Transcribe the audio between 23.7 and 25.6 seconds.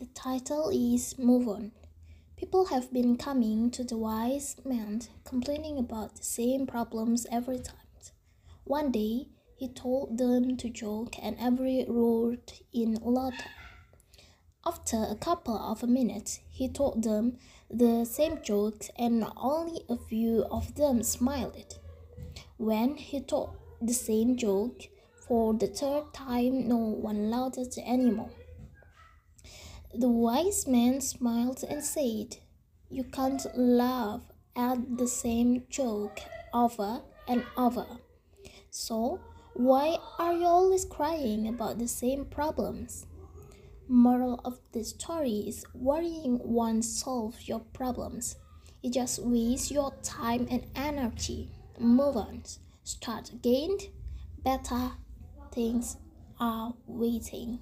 the same joke for